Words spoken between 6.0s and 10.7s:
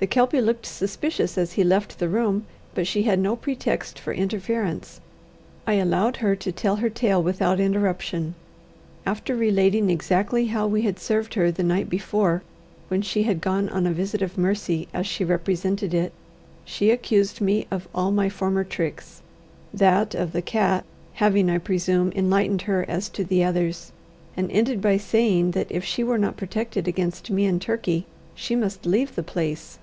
her to tell her tale without interruption. After relating exactly how